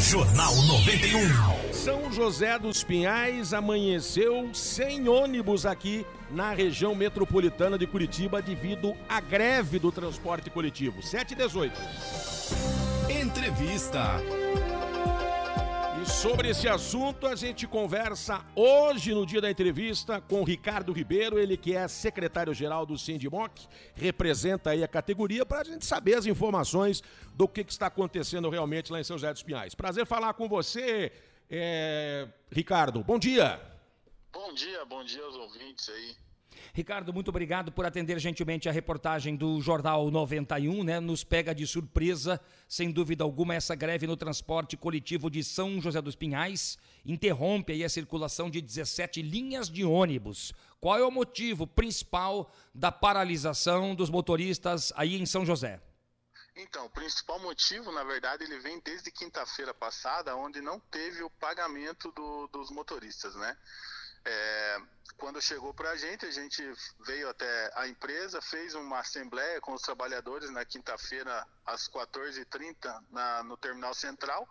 [0.00, 1.72] Jornal 91.
[1.74, 9.20] São José dos Pinhais amanheceu sem ônibus aqui na região metropolitana de Curitiba devido à
[9.20, 11.02] greve do transporte coletivo.
[11.02, 11.80] 7 e 18.
[13.10, 14.20] Entrevista.
[16.02, 21.38] E sobre esse assunto a gente conversa hoje no dia da entrevista com Ricardo Ribeiro,
[21.38, 26.24] ele que é secretário-geral do Sindimoc, representa aí a categoria para a gente saber as
[26.24, 27.02] informações
[27.34, 29.74] do que, que, está acontecendo realmente lá em São José dos Pinhais.
[29.74, 31.12] Prazer falar com você,
[31.50, 32.26] é...
[32.50, 33.04] Ricardo.
[33.04, 33.60] Bom dia.
[34.32, 36.16] Bom dia, bom dia aos ouvintes aí.
[36.72, 41.00] Ricardo, muito obrigado por atender gentilmente a reportagem do Jornal 91, né?
[41.00, 46.00] Nos pega de surpresa, sem dúvida alguma, essa greve no transporte coletivo de São José
[46.00, 50.52] dos Pinhais interrompe aí a circulação de 17 linhas de ônibus.
[50.80, 55.80] Qual é o motivo principal da paralisação dos motoristas aí em São José?
[56.56, 61.30] Então, o principal motivo, na verdade, ele vem desde quinta-feira passada, onde não teve o
[61.30, 63.56] pagamento do, dos motoristas, né?
[64.24, 64.78] É,
[65.16, 66.62] quando chegou para a gente, a gente
[67.06, 73.42] veio até a empresa, fez uma assembleia com os trabalhadores na quinta-feira às 14h30 na,
[73.42, 74.48] no Terminal Central,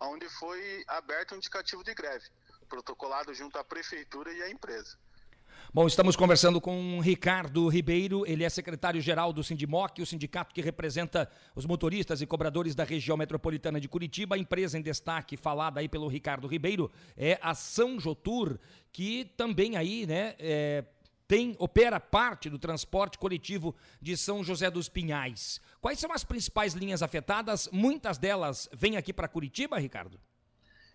[0.00, 2.24] onde foi aberto um indicativo de greve,
[2.68, 4.96] protocolado junto à Prefeitura e à empresa.
[5.74, 11.30] Bom, estamos conversando com Ricardo Ribeiro, ele é secretário-geral do Sindimoc, o sindicato que representa
[11.56, 14.34] os motoristas e cobradores da região metropolitana de Curitiba.
[14.34, 18.58] A empresa em destaque, falada aí pelo Ricardo Ribeiro, é a São Jotur,
[18.92, 20.84] que também aí, né, é,
[21.26, 25.58] tem, opera parte do transporte coletivo de São José dos Pinhais.
[25.80, 27.66] Quais são as principais linhas afetadas?
[27.72, 30.20] Muitas delas vêm aqui para Curitiba, Ricardo?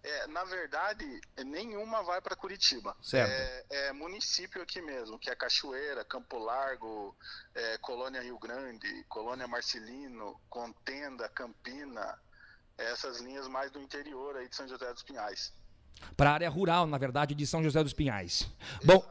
[0.08, 2.96] É, na verdade, nenhuma vai para Curitiba.
[3.02, 3.30] Certo.
[3.30, 7.14] É, é, município aqui mesmo, que é Cachoeira, Campo Largo,
[7.54, 12.18] é, Colônia Rio Grande, Colônia Marcelino, Contenda, Campina,
[12.78, 15.54] essas linhas mais do interior aí de São José dos Pinhais.
[16.16, 18.50] Para a área rural, na verdade, de São José dos Pinhais.
[18.86, 19.04] Bom,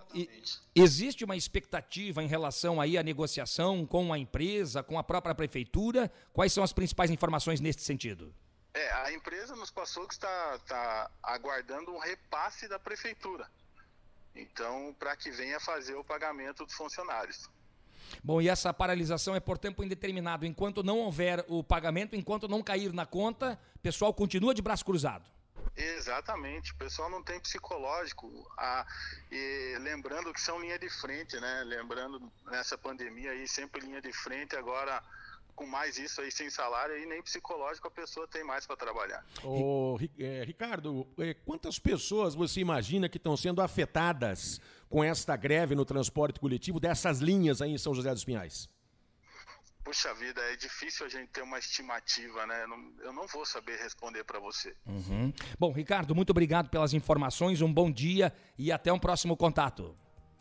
[0.74, 6.10] existe uma expectativa em relação aí à negociação com a empresa, com a própria prefeitura?
[6.32, 8.32] Quais são as principais informações neste sentido?
[8.76, 13.50] É, a empresa nos passou que está, está aguardando um repasse da prefeitura.
[14.34, 17.48] Então, para que venha fazer o pagamento dos funcionários.
[18.22, 20.44] Bom, e essa paralisação é por tempo indeterminado.
[20.44, 24.84] Enquanto não houver o pagamento, enquanto não cair na conta, o pessoal continua de braço
[24.84, 25.24] cruzado.
[25.74, 28.30] Exatamente, o pessoal não tem psicológico.
[28.58, 28.86] A,
[29.32, 31.62] e lembrando que são linha de frente, né?
[31.64, 35.02] Lembrando nessa pandemia aí, sempre linha de frente, agora
[35.56, 39.24] com mais isso aí sem salário e nem psicológico a pessoa tem mais para trabalhar.
[39.42, 45.74] Ô, é, Ricardo, é, quantas pessoas você imagina que estão sendo afetadas com esta greve
[45.74, 48.68] no transporte coletivo dessas linhas aí em São José dos Pinhais?
[49.82, 52.66] Puxa vida, é difícil a gente ter uma estimativa, né?
[53.04, 54.74] Eu não vou saber responder para você.
[54.84, 55.32] Uhum.
[55.58, 59.96] Bom, Ricardo, muito obrigado pelas informações, um bom dia e até um próximo contato.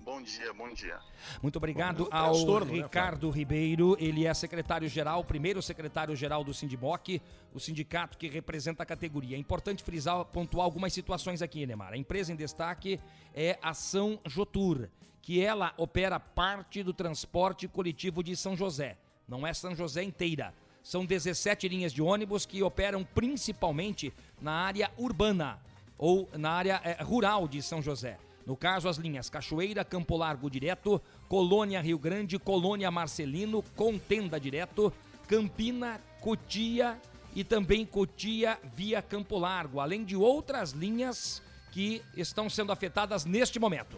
[0.05, 0.99] Bom dia, bom dia.
[1.41, 3.97] Muito obrigado ao transtorno, né, Ricardo né, Ribeiro.
[3.99, 7.19] Ele é secretário-geral, primeiro secretário-geral do Sindimoc,
[7.51, 9.35] o sindicato que representa a categoria.
[9.35, 11.93] É importante frisar, pontuar algumas situações aqui, Neymar.
[11.93, 12.99] A empresa em destaque
[13.33, 14.89] é a São Jotur,
[15.23, 18.99] que ela opera parte do transporte coletivo de São José.
[19.27, 20.53] Não é São José inteira.
[20.83, 25.59] São 17 linhas de ônibus que operam principalmente na área urbana
[25.97, 28.19] ou na área é, rural de São José.
[28.45, 34.93] No caso, as linhas Cachoeira, Campo Largo Direto, Colônia Rio Grande, Colônia Marcelino, Contenda Direto,
[35.27, 36.99] Campina, Cotia
[37.35, 41.41] e também Cotia via Campo Largo, além de outras linhas
[41.71, 43.97] que estão sendo afetadas neste momento.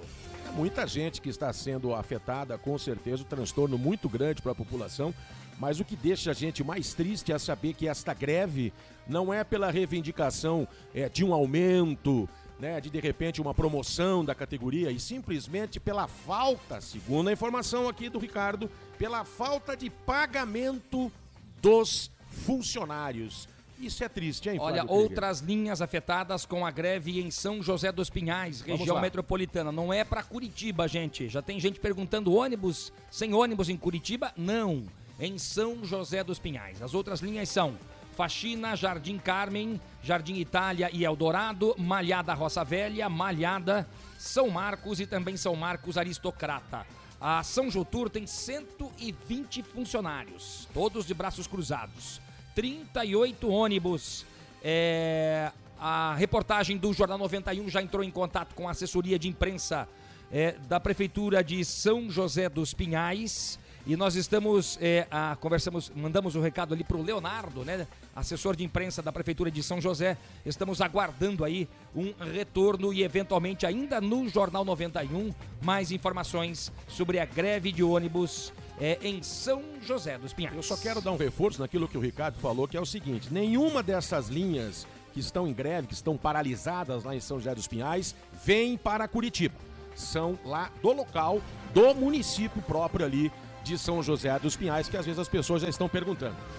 [0.53, 5.13] Muita gente que está sendo afetada, com certeza, um transtorno muito grande para a população.
[5.59, 8.71] Mas o que deixa a gente mais triste é saber que esta greve
[9.07, 12.29] não é pela reivindicação é, de um aumento,
[12.59, 17.87] né, de de repente uma promoção da categoria e simplesmente pela falta, segundo a informação
[17.87, 21.11] aqui do Ricardo, pela falta de pagamento
[21.61, 22.11] dos
[22.45, 23.47] funcionários.
[23.79, 28.09] Isso é triste, hein, Olha, outras linhas afetadas com a greve em São José dos
[28.09, 29.71] Pinhais, região metropolitana.
[29.71, 31.29] Não é para Curitiba, gente.
[31.29, 34.33] Já tem gente perguntando ônibus, sem ônibus em Curitiba?
[34.35, 34.85] Não.
[35.19, 36.81] Em São José dos Pinhais.
[36.81, 37.77] As outras linhas são
[38.17, 43.87] Faxina, Jardim Carmen, Jardim Itália e Eldorado, Malhada Roça Velha, Malhada,
[44.17, 46.83] São Marcos e também São Marcos Aristocrata.
[47.21, 52.19] A São Jotur tem 120 funcionários, todos de braços cruzados,
[52.55, 54.25] 38 ônibus.
[54.63, 59.87] É, a reportagem do Jornal 91 já entrou em contato com a assessoria de imprensa
[60.31, 66.35] é, da Prefeitura de São José dos Pinhais E nós estamos, é, a, conversamos, mandamos
[66.35, 67.87] o um recado ali para o Leonardo, né?
[68.13, 70.17] Assessor de imprensa da Prefeitura de São José.
[70.45, 77.23] Estamos aguardando aí um retorno e eventualmente ainda no Jornal 91 mais informações sobre a
[77.23, 80.57] greve de ônibus é, em São José dos Pinhais.
[80.57, 83.33] Eu só quero dar um reforço naquilo que o Ricardo falou, que é o seguinte:
[83.33, 87.69] nenhuma dessas linhas que estão em greve, que estão paralisadas lá em São José dos
[87.69, 88.13] Pinhais,
[88.43, 89.55] vem para Curitiba.
[89.95, 91.41] São lá do local,
[91.73, 93.31] do município próprio ali
[93.63, 96.35] de São José dos Pinhais, que às vezes as pessoas já estão perguntando.